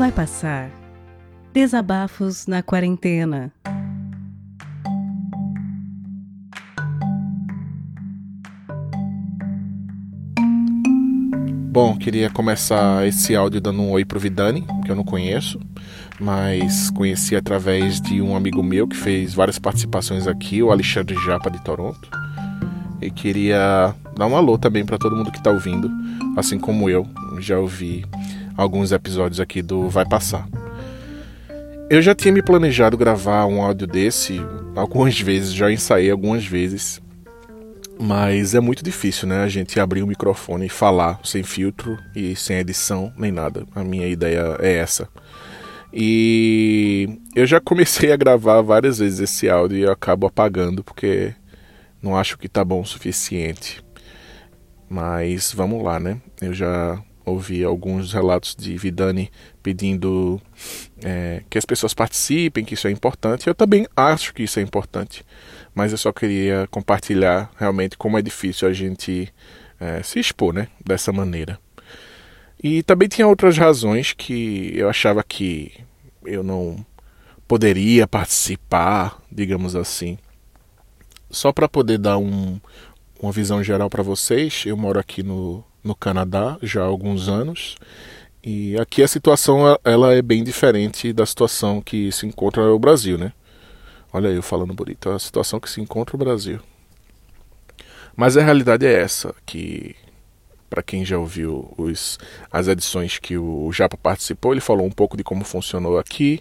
Vai 0.00 0.10
passar. 0.10 0.70
Desabafos 1.52 2.46
na 2.46 2.62
quarentena. 2.62 3.52
Bom, 11.70 11.98
queria 11.98 12.30
começar 12.30 13.06
esse 13.06 13.36
áudio 13.36 13.60
dando 13.60 13.82
um 13.82 13.90
oi 13.90 14.06
pro 14.06 14.18
Vidani, 14.18 14.64
que 14.86 14.90
eu 14.90 14.96
não 14.96 15.04
conheço, 15.04 15.60
mas 16.18 16.88
conheci 16.88 17.36
através 17.36 18.00
de 18.00 18.22
um 18.22 18.34
amigo 18.34 18.62
meu 18.62 18.88
que 18.88 18.96
fez 18.96 19.34
várias 19.34 19.58
participações 19.58 20.26
aqui, 20.26 20.62
o 20.62 20.70
Alexandre 20.70 21.14
Japa 21.26 21.50
de 21.50 21.62
Toronto. 21.62 22.08
E 23.02 23.10
queria 23.10 23.94
dar 24.16 24.26
um 24.26 24.34
alô 24.34 24.56
também 24.56 24.82
para 24.82 24.96
todo 24.96 25.14
mundo 25.14 25.30
que 25.30 25.36
está 25.36 25.50
ouvindo, 25.50 25.90
assim 26.38 26.58
como 26.58 26.88
eu, 26.88 27.06
já 27.38 27.58
ouvi 27.58 28.02
alguns 28.60 28.92
episódios 28.92 29.40
aqui 29.40 29.62
do 29.62 29.88
Vai 29.88 30.04
Passar. 30.06 30.46
Eu 31.88 32.02
já 32.02 32.14
tinha 32.14 32.32
me 32.32 32.42
planejado 32.42 32.96
gravar 32.96 33.46
um 33.46 33.62
áudio 33.62 33.86
desse 33.86 34.38
algumas 34.76 35.18
vezes, 35.20 35.54
já 35.54 35.72
ensaiei 35.72 36.10
algumas 36.10 36.44
vezes, 36.44 37.00
mas 37.98 38.54
é 38.54 38.60
muito 38.60 38.84
difícil, 38.84 39.26
né? 39.26 39.42
A 39.42 39.48
gente 39.48 39.80
abrir 39.80 40.02
o 40.02 40.06
microfone 40.06 40.66
e 40.66 40.68
falar 40.68 41.20
sem 41.24 41.42
filtro 41.42 41.98
e 42.14 42.36
sem 42.36 42.58
edição 42.58 43.12
nem 43.16 43.32
nada. 43.32 43.66
A 43.74 43.82
minha 43.82 44.06
ideia 44.06 44.56
é 44.60 44.74
essa. 44.74 45.08
E 45.92 47.18
eu 47.34 47.46
já 47.46 47.60
comecei 47.60 48.12
a 48.12 48.16
gravar 48.16 48.60
várias 48.60 48.98
vezes 48.98 49.20
esse 49.20 49.48
áudio 49.48 49.78
e 49.78 49.82
eu 49.82 49.90
acabo 49.90 50.26
apagando 50.26 50.84
porque 50.84 51.34
não 52.02 52.14
acho 52.14 52.36
que 52.36 52.48
tá 52.48 52.62
bom 52.62 52.82
o 52.82 52.86
suficiente. 52.86 53.82
Mas 54.88 55.50
vamos 55.52 55.82
lá, 55.82 55.98
né? 55.98 56.20
Eu 56.42 56.52
já 56.52 57.02
ouvi 57.30 57.64
alguns 57.64 58.12
relatos 58.12 58.54
de 58.54 58.76
Vidani 58.76 59.30
pedindo 59.62 60.40
é, 61.02 61.42
que 61.48 61.56
as 61.56 61.64
pessoas 61.64 61.94
participem, 61.94 62.64
que 62.64 62.74
isso 62.74 62.88
é 62.88 62.90
importante. 62.90 63.46
Eu 63.46 63.54
também 63.54 63.86
acho 63.96 64.34
que 64.34 64.42
isso 64.42 64.58
é 64.58 64.62
importante 64.62 65.24
mas 65.74 65.92
eu 65.92 65.98
só 65.98 66.12
queria 66.12 66.66
compartilhar 66.70 67.50
realmente 67.56 67.96
como 67.96 68.18
é 68.18 68.22
difícil 68.22 68.68
a 68.68 68.72
gente 68.72 69.32
é, 69.78 70.02
se 70.02 70.18
expor 70.18 70.52
né, 70.52 70.68
dessa 70.84 71.12
maneira. 71.12 71.58
E 72.62 72.82
também 72.82 73.08
tinha 73.08 73.26
outras 73.26 73.56
razões 73.56 74.12
que 74.12 74.72
eu 74.74 74.88
achava 74.88 75.22
que 75.22 75.72
eu 76.24 76.42
não 76.42 76.84
poderia 77.48 78.06
participar, 78.06 79.20
digamos 79.32 79.74
assim. 79.74 80.18
Só 81.30 81.52
para 81.52 81.68
poder 81.68 81.98
dar 81.98 82.18
um, 82.18 82.60
uma 83.18 83.32
visão 83.32 83.62
geral 83.62 83.88
para 83.88 84.02
vocês, 84.02 84.64
eu 84.66 84.76
moro 84.76 84.98
aqui 84.98 85.22
no, 85.22 85.64
no 85.82 85.94
Canadá 85.94 86.58
já 86.62 86.82
há 86.82 86.86
alguns 86.86 87.28
anos. 87.28 87.76
E 88.42 88.78
aqui 88.78 89.02
a 89.02 89.08
situação 89.08 89.78
ela 89.84 90.14
é 90.14 90.22
bem 90.22 90.42
diferente 90.42 91.12
da 91.12 91.26
situação 91.26 91.80
que 91.80 92.10
se 92.10 92.26
encontra 92.26 92.64
no 92.64 92.78
Brasil, 92.78 93.18
né? 93.18 93.32
Olha 94.12 94.28
eu 94.28 94.42
falando 94.42 94.74
bonito, 94.74 95.10
a 95.10 95.18
situação 95.18 95.60
que 95.60 95.70
se 95.70 95.80
encontra 95.80 96.16
o 96.16 96.18
Brasil. 96.18 96.58
Mas 98.16 98.36
a 98.36 98.42
realidade 98.42 98.86
é 98.86 98.92
essa, 98.92 99.34
que 99.46 99.94
para 100.68 100.82
quem 100.82 101.04
já 101.04 101.18
ouviu 101.18 101.72
os, 101.76 102.18
as 102.50 102.68
edições 102.68 103.18
que 103.18 103.36
o 103.36 103.70
Japa 103.72 103.96
participou, 103.96 104.52
ele 104.52 104.60
falou 104.60 104.86
um 104.86 104.90
pouco 104.90 105.16
de 105.16 105.24
como 105.24 105.44
funcionou 105.44 105.98
aqui. 105.98 106.40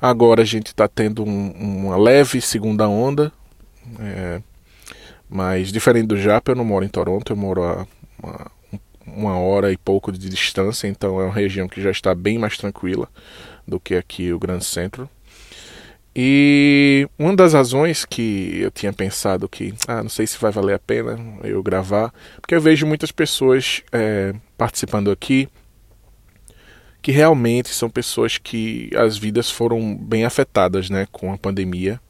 Agora 0.00 0.42
a 0.42 0.44
gente 0.44 0.68
está 0.68 0.86
tendo 0.86 1.24
um, 1.24 1.50
uma 1.50 1.96
leve 1.96 2.40
segunda 2.40 2.88
onda, 2.88 3.32
é, 3.98 4.42
mas 5.28 5.72
diferente 5.72 6.08
do 6.08 6.16
Japa, 6.16 6.52
eu 6.52 6.56
não 6.56 6.64
moro 6.64 6.84
em 6.84 6.88
Toronto, 6.88 7.32
eu 7.32 7.36
moro 7.36 7.64
a 7.64 7.86
uma, 9.16 9.38
hora 9.38 9.72
e 9.72 9.76
pouco 9.76 10.12
de 10.12 10.28
distância, 10.28 10.86
então 10.88 11.20
é 11.20 11.24
uma 11.24 11.32
região 11.32 11.68
que 11.68 11.80
já 11.80 11.90
está 11.90 12.14
bem 12.14 12.38
mais 12.38 12.56
tranquila 12.56 13.08
do 13.66 13.80
que 13.80 13.94
aqui 13.94 14.32
o 14.32 14.38
Grande 14.38 14.64
Centro. 14.64 15.08
E 16.16 17.08
uma 17.18 17.34
das 17.34 17.54
razões 17.54 18.04
que 18.04 18.58
eu 18.60 18.70
tinha 18.70 18.92
pensado 18.92 19.48
que, 19.48 19.74
ah, 19.88 20.02
não 20.02 20.08
sei 20.08 20.26
se 20.26 20.38
vai 20.38 20.52
valer 20.52 20.74
a 20.74 20.78
pena 20.78 21.18
eu 21.42 21.60
gravar, 21.62 22.12
porque 22.40 22.54
eu 22.54 22.60
vejo 22.60 22.86
muitas 22.86 23.10
pessoas 23.10 23.82
é, 23.90 24.32
participando 24.56 25.10
aqui 25.10 25.48
que 27.02 27.12
realmente 27.12 27.68
são 27.68 27.90
pessoas 27.90 28.38
que 28.38 28.88
as 28.96 29.18
vidas 29.18 29.50
foram 29.50 29.94
bem 29.94 30.24
afetadas, 30.24 30.88
né, 30.88 31.06
com 31.12 31.32
a 31.32 31.36
pandemia. 31.36 32.00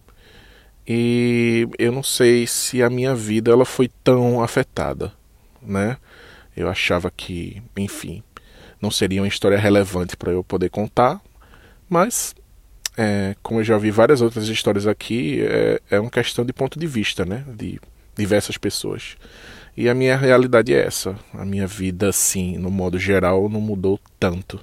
E 0.87 1.67
eu 1.79 1.91
não 1.91 2.03
sei 2.03 2.47
se 2.47 2.81
a 2.81 2.89
minha 2.89 3.13
vida 3.13 3.51
ela 3.51 3.65
foi 3.65 3.91
tão 4.05 4.41
afetada, 4.41 5.13
né? 5.61 5.97
Eu 6.57 6.69
achava 6.69 7.11
que, 7.11 7.63
enfim, 7.77 8.23
não 8.81 8.91
seria 8.91 9.23
uma 9.23 9.29
história 9.29 9.59
relevante 9.59 10.17
para 10.17 10.33
eu 10.33 10.45
poder 10.45 10.71
contar, 10.71 11.21
mas 11.89 12.35
é, 12.97 13.35
como 13.43 13.61
eu 13.61 13.65
já 13.65 13.77
vi 13.77 13.91
várias 13.91 14.21
outras 14.21 14.49
histórias 14.49 14.87
aqui, 14.87 15.43
é, 15.43 15.81
é 15.91 16.01
uma 16.01 16.11
questão 16.11 16.45
de 16.45 16.53
ponto 16.53 16.79
de 16.79 16.87
vista, 16.87 17.25
né? 17.25 17.45
De 17.57 17.81
diversas 18.17 18.57
pessoas. 18.57 19.17
E 19.77 19.89
a 19.89 19.95
minha 19.95 20.17
realidade 20.17 20.73
é 20.73 20.87
essa. 20.87 21.19
A 21.33 21.45
minha 21.45 21.67
vida, 21.67 22.13
sim, 22.13 22.57
no 22.57 22.71
modo 22.71 22.99
geral, 22.99 23.49
não 23.49 23.61
mudou 23.61 23.99
tanto. 24.21 24.61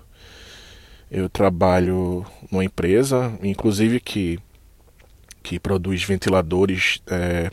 Eu 1.10 1.28
trabalho 1.28 2.26
numa 2.50 2.64
empresa, 2.64 3.38
inclusive 3.44 4.00
que, 4.00 4.40
que 5.44 5.60
produz 5.60 6.02
ventiladores, 6.04 7.02
é, 7.08 7.52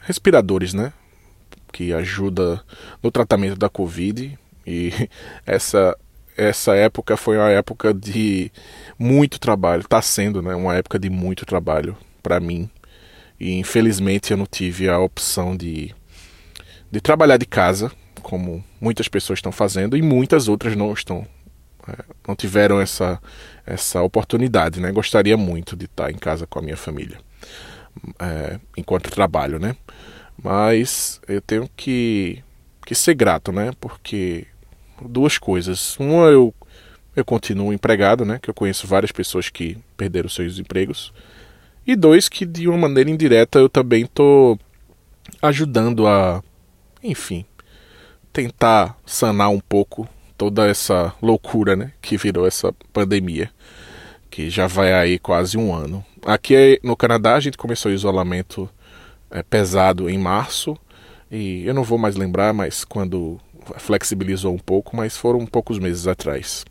respiradores, 0.00 0.74
né? 0.74 0.92
Que 1.72 1.92
ajuda 1.92 2.62
no 3.02 3.10
tratamento 3.10 3.56
da 3.56 3.68
Covid. 3.68 4.38
E 4.66 4.92
essa 5.46 5.96
essa 6.38 6.76
época 6.76 7.16
foi 7.16 7.36
uma 7.36 7.50
época 7.50 7.92
de 7.92 8.52
muito 8.96 9.40
trabalho, 9.40 9.80
está 9.80 10.00
sendo 10.00 10.40
né, 10.40 10.54
uma 10.54 10.76
época 10.76 10.96
de 10.96 11.10
muito 11.10 11.44
trabalho 11.44 11.96
para 12.22 12.38
mim. 12.38 12.70
E 13.40 13.58
infelizmente 13.58 14.30
eu 14.30 14.36
não 14.36 14.46
tive 14.46 14.88
a 14.88 15.00
opção 15.00 15.56
de, 15.56 15.92
de 16.92 17.00
trabalhar 17.00 17.38
de 17.38 17.46
casa, 17.46 17.90
como 18.22 18.64
muitas 18.80 19.08
pessoas 19.08 19.38
estão 19.38 19.50
fazendo, 19.50 19.96
e 19.96 20.02
muitas 20.02 20.46
outras 20.46 20.76
não 20.76 20.92
estão. 20.92 21.26
É, 21.88 22.04
não 22.26 22.36
tiveram 22.36 22.80
essa, 22.80 23.20
essa 23.66 24.02
oportunidade, 24.02 24.78
né? 24.80 24.92
Gostaria 24.92 25.36
muito 25.36 25.74
de 25.74 25.86
estar 25.86 26.10
em 26.10 26.18
casa 26.18 26.46
com 26.46 26.58
a 26.58 26.62
minha 26.62 26.76
família, 26.76 27.18
é, 28.18 28.60
enquanto 28.76 29.10
trabalho, 29.10 29.58
né? 29.58 29.74
Mas 30.42 31.20
eu 31.26 31.40
tenho 31.40 31.68
que, 31.76 32.42
que 32.86 32.94
ser 32.94 33.14
grato, 33.14 33.50
né? 33.50 33.72
Porque 33.80 34.46
duas 35.02 35.36
coisas. 35.38 35.96
Uma, 35.98 36.26
eu, 36.26 36.54
eu 37.16 37.24
continuo 37.24 37.72
empregado, 37.72 38.24
né? 38.24 38.38
Que 38.40 38.48
eu 38.48 38.54
conheço 38.54 38.86
várias 38.86 39.12
pessoas 39.12 39.48
que 39.48 39.76
perderam 39.96 40.28
seus 40.28 40.58
empregos. 40.58 41.12
E 41.86 41.96
dois, 41.96 42.28
que 42.28 42.46
de 42.46 42.68
uma 42.68 42.78
maneira 42.78 43.10
indireta 43.10 43.58
eu 43.58 43.68
também 43.68 44.04
estou 44.04 44.58
ajudando 45.42 46.06
a, 46.06 46.42
enfim, 47.02 47.44
tentar 48.32 48.96
sanar 49.04 49.50
um 49.50 49.60
pouco 49.60 50.08
toda 50.36 50.66
essa 50.66 51.12
loucura, 51.20 51.74
né? 51.74 51.92
Que 52.00 52.16
virou 52.16 52.46
essa 52.46 52.72
pandemia. 52.92 53.50
Que 54.30 54.50
já 54.50 54.66
vai 54.66 54.92
aí 54.92 55.18
quase 55.18 55.58
um 55.58 55.74
ano. 55.74 56.04
Aqui 56.24 56.78
no 56.82 56.96
Canadá 56.96 57.34
a 57.34 57.40
gente 57.40 57.56
começou 57.56 57.90
o 57.90 57.94
isolamento 57.94 58.70
é, 59.30 59.42
pesado 59.42 60.08
em 60.08 60.18
março. 60.18 60.76
E 61.30 61.66
eu 61.66 61.74
não 61.74 61.82
vou 61.82 61.98
mais 61.98 62.16
lembrar, 62.16 62.52
mas 62.54 62.84
quando 62.84 63.38
flexibilizou 63.76 64.54
um 64.54 64.58
pouco, 64.58 64.96
mas 64.96 65.16
foram 65.16 65.44
poucos 65.44 65.78
meses 65.78 66.06
atrás. 66.06 66.64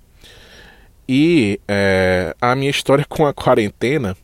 E 1.07 1.59
é, 1.67 2.35
a 2.41 2.55
minha 2.55 2.69
história 2.69 3.05
com 3.05 3.25
a 3.25 3.33
quarentena 3.33 4.17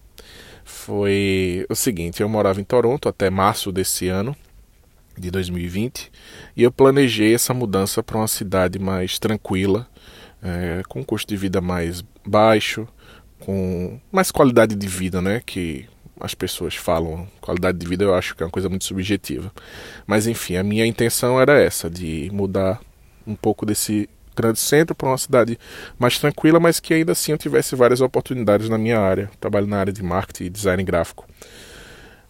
foi 0.63 1.65
o 1.69 1.75
seguinte: 1.75 2.21
eu 2.21 2.27
morava 2.27 2.59
em 2.59 2.63
Toronto 2.63 3.07
até 3.07 3.29
março 3.29 3.71
desse 3.71 4.07
ano, 4.09 4.35
de 5.17 5.31
2020, 5.31 6.11
e 6.57 6.63
eu 6.63 6.71
planejei 6.71 7.33
essa 7.33 7.53
mudança 7.53 8.03
para 8.03 8.17
uma 8.17 8.27
cidade 8.27 8.79
mais 8.79 9.19
tranquila, 9.19 9.87
é, 10.41 10.81
com 10.89 11.03
custo 11.03 11.29
de 11.29 11.37
vida 11.37 11.61
mais 11.61 12.03
baixo, 12.25 12.87
com 13.39 13.99
mais 14.11 14.31
qualidade 14.31 14.75
de 14.75 14.87
vida, 14.87 15.21
né? 15.21 15.41
Que 15.45 15.87
as 16.19 16.33
pessoas 16.33 16.75
falam 16.75 17.27
qualidade 17.41 17.77
de 17.77 17.87
vida, 17.87 18.03
eu 18.03 18.13
acho 18.13 18.35
que 18.35 18.43
é 18.43 18.45
uma 18.45 18.51
coisa 18.51 18.69
muito 18.69 18.85
subjetiva. 18.85 19.51
Mas 20.05 20.27
enfim, 20.27 20.55
a 20.55 20.63
minha 20.63 20.85
intenção 20.85 21.39
era 21.39 21.61
essa, 21.61 21.89
de 21.89 22.29
mudar 22.31 22.79
um 23.25 23.35
pouco 23.35 23.65
desse 23.65 24.09
grande 24.35 24.59
centro 24.59 24.95
para 24.95 25.07
uma 25.07 25.17
cidade 25.17 25.57
mais 25.97 26.17
tranquila, 26.17 26.59
mas 26.59 26.79
que 26.79 26.93
ainda 26.93 27.11
assim 27.11 27.31
eu 27.31 27.37
tivesse 27.37 27.75
várias 27.75 28.01
oportunidades 28.01 28.69
na 28.69 28.77
minha 28.77 28.99
área. 28.99 29.29
Trabalho 29.39 29.67
na 29.67 29.77
área 29.77 29.93
de 29.93 30.03
marketing 30.03 30.45
e 30.45 30.49
design 30.49 30.83
gráfico. 30.83 31.27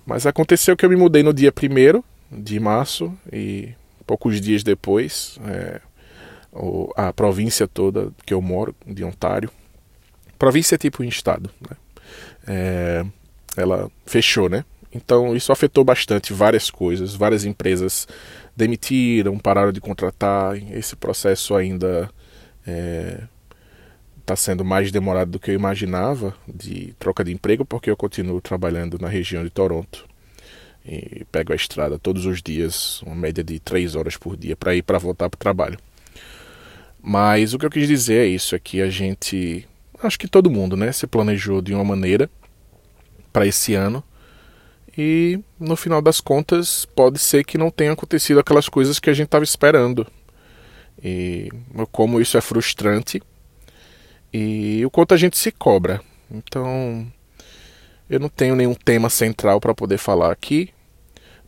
Mas 0.06 0.26
aconteceu 0.26 0.76
que 0.76 0.86
eu 0.86 0.90
me 0.90 0.96
mudei 0.96 1.24
no 1.24 1.34
dia 1.34 1.52
1 1.52 2.04
de 2.32 2.60
março 2.60 3.14
e 3.32 3.74
poucos 4.06 4.42
dias 4.42 4.64
depois, 4.64 5.40
é, 5.48 5.80
a 6.96 7.14
província 7.14 7.68
toda 7.68 8.12
que 8.26 8.34
eu 8.34 8.42
moro, 8.42 8.76
de 8.86 9.04
Ontário, 9.04 9.50
província 10.38 10.76
é 10.76 10.78
tipo 10.78 11.02
um 11.02 11.06
estado, 11.06 11.50
né? 11.62 11.78
É, 12.46 13.06
ela 13.56 13.90
fechou, 14.06 14.50
né? 14.50 14.66
Então 14.94 15.36
isso 15.36 15.52
afetou 15.52 15.84
bastante 15.84 16.34
várias 16.34 16.70
coisas, 16.70 17.16
várias 17.16 17.46
empresas 17.46 18.08
demitiram, 18.56 19.38
pararam 19.40 19.72
de 19.72 19.82
contratar. 19.82 20.56
Esse 20.72 20.96
processo 20.96 21.56
ainda 21.56 22.10
é, 22.66 23.24
está 24.20 24.36
sendo 24.36 24.64
mais 24.64 24.92
demorado 24.92 25.32
do 25.32 25.40
que 25.40 25.52
eu 25.52 25.56
imaginava 25.56 26.36
de 26.48 26.94
troca 27.00 27.24
de 27.24 27.32
emprego, 27.32 27.66
porque 27.66 27.90
eu 27.90 27.98
continuo 27.98 28.40
trabalhando 28.40 28.98
na 29.00 29.08
região 29.08 29.44
de 29.44 29.50
Toronto 29.50 30.06
e 30.86 31.26
pego 31.32 31.54
a 31.54 31.56
estrada 31.56 31.98
todos 31.98 32.26
os 32.26 32.42
dias, 32.42 33.02
uma 33.04 33.16
média 33.16 33.44
de 33.44 33.60
três 33.60 33.96
horas 33.96 34.18
por 34.18 34.36
dia 34.36 34.56
para 34.56 34.76
ir 34.76 34.82
para 34.82 35.00
voltar 35.00 35.30
para 35.30 35.38
o 35.38 35.40
trabalho. 35.40 35.78
Mas 37.02 37.54
o 37.54 37.60
que 37.60 37.66
eu 37.66 37.70
quis 37.70 37.88
dizer 37.88 38.26
é 38.26 38.28
isso, 38.28 38.56
é 38.56 38.60
que 38.60 38.82
a 38.82 38.90
gente, 38.90 39.68
acho 40.02 40.20
que 40.20 40.28
todo 40.28 40.50
mundo, 40.50 40.78
né, 40.78 40.92
se 40.92 41.08
planejou 41.08 41.62
de 41.62 41.74
uma 41.74 41.84
maneira 41.84 42.30
para 43.34 43.48
esse 43.48 43.74
ano 43.74 44.04
e 44.98 45.40
no 45.60 45.76
final 45.76 46.02
das 46.02 46.22
contas 46.22 46.86
pode 46.86 47.18
ser 47.18 47.44
que 47.44 47.58
não 47.58 47.72
tenha 47.72 47.92
acontecido 47.92 48.40
aquelas 48.40 48.70
coisas 48.70 49.00
que 49.00 49.10
a 49.10 49.14
gente 49.14 49.26
estava 49.26 49.44
esperando. 49.44 50.06
E 51.04 51.50
como 51.92 52.22
isso 52.22 52.38
é 52.38 52.42
frustrante 52.42 53.22
e 54.32 54.86
o 54.86 54.90
quanto 54.90 55.14
a 55.14 55.18
gente 55.18 55.38
se 55.38 55.52
cobra. 55.52 56.00
Então, 56.32 57.12
eu 58.10 58.20
não 58.20 58.30
tenho 58.30 58.56
nenhum 58.56 58.76
tema 58.76 59.10
central 59.10 59.60
para 59.60 59.74
poder 59.74 59.98
falar 59.98 60.32
aqui, 60.32 60.70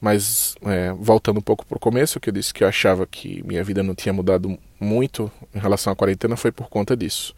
mas 0.01 0.55
é, 0.63 0.91
voltando 0.93 1.37
um 1.37 1.41
pouco 1.41 1.65
para 1.65 1.77
o 1.77 1.79
começo, 1.79 2.19
que 2.19 2.29
eu 2.29 2.33
disse 2.33 2.53
que 2.53 2.63
eu 2.63 2.67
achava 2.67 3.05
que 3.05 3.43
minha 3.45 3.63
vida 3.63 3.83
não 3.83 3.95
tinha 3.95 4.13
mudado 4.13 4.57
muito 4.79 5.31
em 5.53 5.59
relação 5.59 5.93
à 5.93 5.95
quarentena, 5.95 6.35
foi 6.35 6.51
por 6.51 6.67
conta 6.67 6.97
disso. 6.97 7.33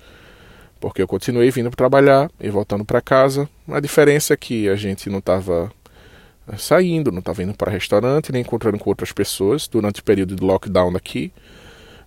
Porque 0.79 1.01
eu 1.01 1.07
continuei 1.07 1.49
vindo 1.51 1.69
para 1.69 1.77
trabalhar 1.77 2.31
e 2.39 2.49
voltando 2.49 2.85
para 2.85 3.01
casa. 3.01 3.49
A 3.67 3.79
diferença 3.79 4.33
é 4.33 4.37
que 4.37 4.69
a 4.69 4.75
gente 4.75 5.09
não 5.09 5.19
estava 5.19 5.71
é, 6.47 6.55
saindo, 6.57 7.11
não 7.11 7.19
estava 7.19 7.43
indo 7.43 7.53
para 7.53 7.71
restaurante, 7.71 8.31
nem 8.31 8.41
encontrando 8.41 8.77
com 8.77 8.89
outras 8.89 9.11
pessoas 9.11 9.67
durante 9.67 10.01
o 10.01 10.03
período 10.03 10.35
de 10.35 10.43
lockdown 10.43 10.95
aqui. 10.95 11.31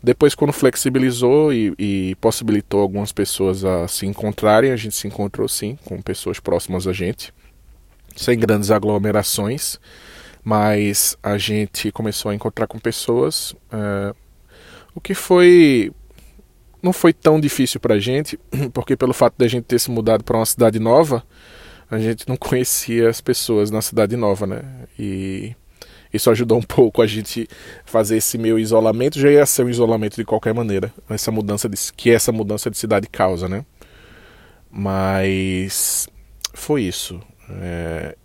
Depois, 0.03 0.35
quando 0.35 0.53
flexibilizou 0.53 1.53
e, 1.53 1.75
e, 1.79 2.17
possibilitou 2.21 2.81
algumas 2.81 3.13
pessoas 3.13 3.65
a 3.65 3.87
se 3.87 4.07
encontrarem, 4.07 4.73
a 4.73 4.77
gente 4.77 4.95
se 4.95 5.07
encontrou 5.07 5.47
sim 5.47 5.79
com 5.85 6.01
pessoas 6.01 6.41
próximas 6.41 6.87
a 6.87 6.93
gente, 6.93 7.35
sem 8.17 8.39
grandes 8.39 8.71
aglomerações, 8.71 9.79
mas 10.43 11.19
a 11.23 11.37
gente 11.37 11.93
começou 11.93 12.31
a 12.31 12.35
encontrar 12.35 12.67
com 12.67 12.79
pessoas, 12.79 13.55
é, 13.71 14.15
o 14.95 15.03
que 15.03 15.13
foi 15.13 15.93
não 16.83 16.93
foi 16.93 17.13
tão 17.13 17.41
difícil 17.41 17.81
para 17.81 17.95
a 17.95 17.99
gente, 17.99 18.39
porque 18.73 18.97
pelo 18.97 19.13
fato 19.13 19.35
de 19.39 19.45
a 19.45 19.49
gente 19.49 19.65
ter 19.65 19.79
se 19.79 19.91
mudado 19.91 20.25
para 20.25 20.37
uma 20.37 20.47
cidade 20.47 20.79
nova, 20.79 21.23
a 21.91 21.99
gente 21.99 22.29
não 22.29 22.37
conhecia 22.39 23.09
as 23.09 23.21
pessoas 23.21 23.71
na 23.71 23.83
cidade 23.83 24.17
nova, 24.17 24.47
né? 24.47 24.63
E 24.99 25.55
isso 26.13 26.31
ajudou 26.31 26.59
um 26.59 26.63
pouco 26.67 27.03
a 27.03 27.07
gente 27.07 27.49
fazer 27.85 28.17
esse 28.17 28.39
meu 28.39 28.59
isolamento. 28.59 29.19
Já 29.19 29.31
ia 29.31 29.47
ser 29.47 29.65
um 29.65 29.69
isolamento 29.69 30.17
de 30.17 30.25
qualquer 30.25 30.55
maneira, 30.55 30.93
essa 31.09 31.31
mudança 31.31 31.69
de, 31.69 31.77
que 31.97 32.11
essa 32.11 32.33
mudança 32.33 32.71
de 32.71 32.79
cidade 32.79 33.09
causa, 33.09 33.49
né? 33.49 33.65
Mas 34.71 36.09
foi 36.55 36.83
isso. 36.83 37.21
É, 37.49 38.17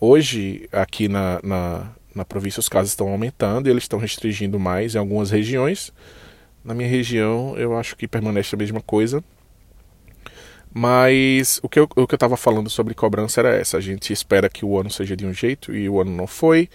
hoje, 0.00 0.66
aqui 0.72 1.08
na, 1.08 1.40
na, 1.42 1.92
na 2.14 2.24
província, 2.24 2.60
os 2.60 2.68
casos 2.68 2.92
estão 2.92 3.08
aumentando 3.08 3.68
eles 3.68 3.84
estão 3.84 3.98
restringindo 3.98 4.58
mais 4.58 4.94
em 4.94 4.98
algumas 4.98 5.30
regiões. 5.30 5.92
Na 6.64 6.74
minha 6.74 6.88
região, 6.88 7.54
eu 7.56 7.76
acho 7.76 7.96
que 7.96 8.06
permanece 8.06 8.54
a 8.54 8.58
mesma 8.58 8.80
coisa. 8.80 9.22
Mas 10.74 11.60
o 11.62 11.68
que 11.68 11.78
eu 11.78 11.88
estava 12.10 12.36
falando 12.36 12.70
sobre 12.70 12.94
cobrança 12.94 13.40
era 13.40 13.54
essa. 13.54 13.76
A 13.76 13.80
gente 13.80 14.12
espera 14.12 14.48
que 14.48 14.64
o 14.64 14.78
ano 14.78 14.90
seja 14.90 15.16
de 15.16 15.26
um 15.26 15.32
jeito 15.32 15.74
e 15.74 15.88
o 15.88 16.00
ano 16.00 16.10
não 16.10 16.26
foi. 16.26 16.68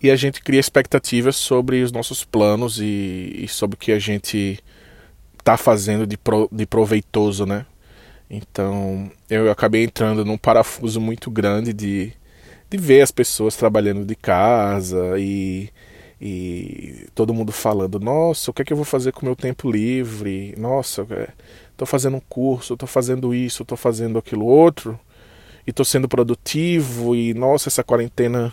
E 0.00 0.10
a 0.10 0.16
gente 0.16 0.40
cria 0.40 0.60
expectativas 0.60 1.34
sobre 1.34 1.82
os 1.82 1.90
nossos 1.90 2.22
planos 2.22 2.78
e, 2.78 3.32
e 3.36 3.48
sobre 3.48 3.74
o 3.74 3.78
que 3.78 3.90
a 3.90 3.98
gente 3.98 4.62
está 5.38 5.56
fazendo 5.56 6.06
de, 6.06 6.16
pro, 6.16 6.48
de 6.52 6.66
proveitoso, 6.66 7.44
né? 7.44 7.66
Então 8.30 9.10
eu 9.28 9.50
acabei 9.50 9.82
entrando 9.84 10.24
num 10.24 10.38
parafuso 10.38 11.00
muito 11.00 11.30
grande 11.30 11.72
de, 11.72 12.12
de 12.70 12.76
ver 12.76 13.00
as 13.00 13.10
pessoas 13.10 13.56
trabalhando 13.56 14.04
de 14.04 14.14
casa 14.14 15.18
e, 15.18 15.70
e 16.20 17.06
todo 17.14 17.34
mundo 17.34 17.52
falando: 17.52 18.00
nossa, 18.00 18.50
o 18.50 18.54
que 18.54 18.62
é 18.62 18.64
que 18.64 18.72
eu 18.72 18.76
vou 18.76 18.84
fazer 18.84 19.12
com 19.12 19.22
o 19.22 19.24
meu 19.24 19.36
tempo 19.36 19.70
livre? 19.70 20.54
Nossa, 20.58 21.06
é, 21.10 21.28
estou 21.70 21.86
fazendo 21.86 22.16
um 22.16 22.22
curso, 22.28 22.74
estou 22.74 22.88
fazendo 22.88 23.32
isso, 23.32 23.62
estou 23.62 23.78
fazendo 23.78 24.18
aquilo 24.18 24.44
outro, 24.44 24.98
e 25.66 25.70
estou 25.70 25.84
sendo 25.84 26.08
produtivo, 26.08 27.14
e 27.14 27.32
nossa, 27.34 27.68
essa 27.68 27.84
quarentena, 27.84 28.52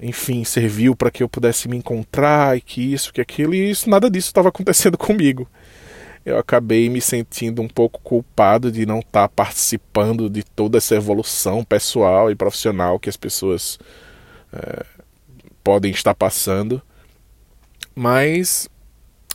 enfim, 0.00 0.44
serviu 0.44 0.94
para 0.94 1.10
que 1.10 1.22
eu 1.22 1.28
pudesse 1.28 1.68
me 1.68 1.76
encontrar, 1.76 2.56
e 2.56 2.60
que 2.60 2.92
isso, 2.92 3.12
que 3.12 3.20
aquilo, 3.20 3.54
e 3.54 3.70
isso, 3.70 3.90
nada 3.90 4.08
disso 4.08 4.28
estava 4.28 4.48
acontecendo 4.48 4.96
comigo. 4.98 5.48
Eu 6.24 6.38
acabei 6.38 6.88
me 6.88 7.00
sentindo 7.00 7.60
um 7.60 7.66
pouco 7.66 8.00
culpado 8.00 8.70
de 8.70 8.86
não 8.86 9.00
estar 9.00 9.26
tá 9.26 9.28
participando 9.28 10.30
de 10.30 10.44
toda 10.44 10.78
essa 10.78 10.94
evolução 10.94 11.64
pessoal 11.64 12.30
e 12.30 12.36
profissional 12.36 13.00
que 13.00 13.08
as 13.08 13.16
pessoas 13.16 13.76
é, 14.52 14.86
podem 15.64 15.90
estar 15.90 16.14
passando. 16.14 16.80
Mas 17.94 18.68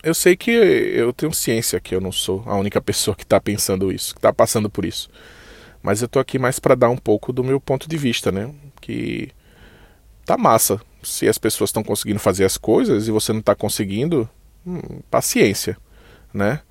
eu 0.04 0.14
sei 0.14 0.36
que 0.36 0.52
eu 0.52 1.12
tenho 1.12 1.34
ciência 1.34 1.80
que 1.80 1.94
eu 1.94 2.02
não 2.02 2.12
sou 2.12 2.44
a 2.46 2.56
única 2.56 2.82
pessoa 2.82 3.16
que 3.16 3.24
está 3.24 3.40
pensando 3.40 3.92
isso, 3.92 4.14
que 4.14 4.20
está 4.20 4.32
passando 4.32 4.70
por 4.70 4.86
isso. 4.86 5.10
Mas 5.82 6.02
eu 6.02 6.08
tô 6.08 6.20
aqui 6.20 6.40
mais 6.40 6.60
para 6.60 6.76
dar 6.76 6.90
um 6.90 6.98
pouco 6.98 7.32
do 7.32 7.44
meu 7.44 7.60
ponto 7.60 7.88
de 7.88 7.98
vista, 7.98 8.32
né? 8.32 8.54
Que 8.82 9.30
tá 10.26 10.38
massa. 10.38 10.80
Se 11.04 11.28
as 11.28 11.38
pessoas 11.38 11.70
estão 11.70 11.84
conseguindo 11.84 12.20
fazer 12.20 12.46
as 12.46 12.58
coisas 12.58 13.08
e 13.08 13.12
você 13.12 13.32
não 13.32 13.40
está 13.40 13.56
conseguindo, 13.56 14.30
hum, 14.66 15.02
paciência, 15.10 15.78
né? 16.34 16.62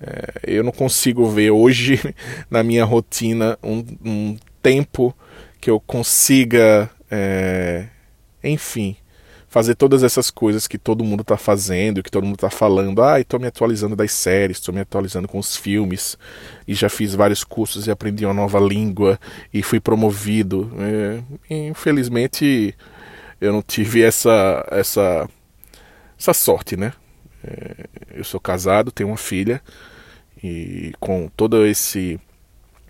É, 0.00 0.40
eu 0.44 0.62
não 0.62 0.72
consigo 0.72 1.26
ver 1.26 1.50
hoje 1.50 1.98
na 2.50 2.62
minha 2.62 2.84
rotina 2.84 3.58
um, 3.62 3.84
um 4.04 4.36
tempo 4.62 5.16
que 5.60 5.70
eu 5.70 5.80
consiga, 5.80 6.90
é, 7.10 7.88
enfim, 8.44 8.96
fazer 9.56 9.74
todas 9.74 10.02
essas 10.02 10.30
coisas 10.30 10.68
que 10.68 10.76
todo 10.76 11.02
mundo 11.02 11.22
está 11.22 11.38
fazendo, 11.38 12.02
que 12.02 12.10
todo 12.10 12.24
mundo 12.24 12.34
está 12.34 12.50
falando. 12.50 13.02
Ah, 13.02 13.18
estou 13.18 13.40
me 13.40 13.46
atualizando 13.46 13.96
das 13.96 14.12
séries, 14.12 14.58
estou 14.58 14.74
me 14.74 14.82
atualizando 14.82 15.26
com 15.26 15.38
os 15.38 15.56
filmes, 15.56 16.18
e 16.68 16.74
já 16.74 16.90
fiz 16.90 17.14
vários 17.14 17.42
cursos 17.42 17.86
e 17.86 17.90
aprendi 17.90 18.26
uma 18.26 18.34
nova 18.34 18.60
língua 18.60 19.18
e 19.54 19.62
fui 19.62 19.80
promovido. 19.80 20.70
É, 20.78 21.22
infelizmente, 21.70 22.76
eu 23.40 23.50
não 23.50 23.62
tive 23.62 24.02
essa, 24.02 24.62
essa, 24.70 25.26
essa 26.18 26.34
sorte, 26.34 26.76
né? 26.76 26.92
É, 27.42 27.86
eu 28.14 28.24
sou 28.24 28.38
casado, 28.38 28.92
tenho 28.92 29.08
uma 29.08 29.16
filha, 29.16 29.62
e 30.44 30.92
com 31.00 31.30
todo 31.34 31.64
esse 31.64 32.20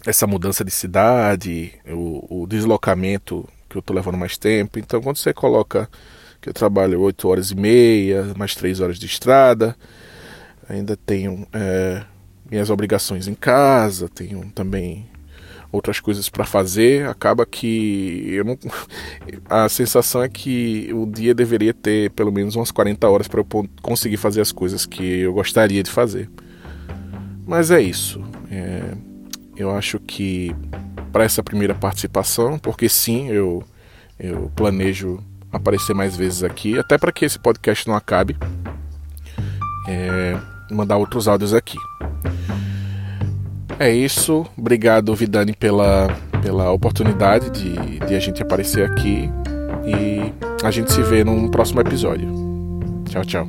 essa 0.04 0.26
mudança 0.26 0.64
de 0.64 0.72
cidade, 0.72 1.72
o, 1.86 2.42
o 2.42 2.46
deslocamento 2.48 3.48
que 3.68 3.76
eu 3.76 3.80
estou 3.80 3.94
levando 3.94 4.18
mais 4.18 4.36
tempo. 4.36 4.80
Então, 4.80 5.00
quando 5.00 5.16
você 5.16 5.32
coloca 5.32 5.88
que 6.46 6.50
eu 6.50 6.54
trabalho 6.54 7.00
8 7.00 7.28
horas 7.28 7.50
e 7.50 7.56
meia, 7.56 8.32
mais 8.36 8.54
3 8.54 8.80
horas 8.80 9.00
de 9.00 9.06
estrada. 9.06 9.76
Ainda 10.68 10.96
tenho 10.96 11.44
é, 11.52 12.04
minhas 12.48 12.70
obrigações 12.70 13.26
em 13.26 13.34
casa, 13.34 14.08
tenho 14.08 14.48
também 14.54 15.08
outras 15.72 15.98
coisas 15.98 16.28
para 16.28 16.44
fazer. 16.44 17.08
Acaba 17.08 17.44
que 17.44 18.28
eu 18.28 18.44
não... 18.44 18.56
a 19.50 19.68
sensação 19.68 20.22
é 20.22 20.28
que 20.28 20.88
o 20.94 21.04
dia 21.04 21.34
deveria 21.34 21.74
ter 21.74 22.12
pelo 22.12 22.30
menos 22.30 22.54
umas 22.54 22.70
40 22.70 23.08
horas 23.08 23.26
para 23.26 23.40
eu 23.40 23.68
conseguir 23.82 24.16
fazer 24.16 24.40
as 24.40 24.52
coisas 24.52 24.86
que 24.86 25.02
eu 25.02 25.32
gostaria 25.32 25.82
de 25.82 25.90
fazer. 25.90 26.30
Mas 27.44 27.72
é 27.72 27.82
isso. 27.82 28.22
É... 28.52 28.94
eu 29.56 29.72
acho 29.72 29.98
que 29.98 30.54
para 31.10 31.24
essa 31.24 31.42
primeira 31.42 31.74
participação, 31.74 32.56
porque 32.56 32.88
sim, 32.88 33.30
eu, 33.30 33.64
eu 34.16 34.48
planejo 34.54 35.20
aparecer 35.52 35.94
mais 35.94 36.16
vezes 36.16 36.42
aqui, 36.42 36.78
até 36.78 36.98
para 36.98 37.12
que 37.12 37.24
esse 37.24 37.38
podcast 37.38 37.86
não 37.88 37.94
acabe. 37.94 38.36
É, 39.88 40.36
mandar 40.70 40.96
outros 40.96 41.28
áudios 41.28 41.54
aqui. 41.54 41.78
É 43.78 43.90
isso. 43.90 44.46
Obrigado, 44.56 45.14
Vidani, 45.14 45.54
pela, 45.54 46.08
pela 46.42 46.70
oportunidade 46.70 47.50
de, 47.50 47.98
de 48.00 48.14
a 48.14 48.20
gente 48.20 48.42
aparecer 48.42 48.90
aqui. 48.90 49.30
E 49.84 50.32
a 50.64 50.70
gente 50.70 50.92
se 50.92 51.02
vê 51.02 51.22
num 51.22 51.48
próximo 51.48 51.80
episódio. 51.80 52.28
Tchau, 53.08 53.24
tchau. 53.24 53.48